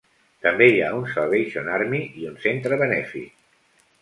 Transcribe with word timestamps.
També 0.45 0.67
hi 0.69 0.79
ha 0.85 0.87
un 0.99 1.05
Salvation 1.11 1.69
Army 1.75 2.01
i 2.23 2.27
un 2.31 2.41
centre 2.47 2.81
benèfic. 2.85 3.39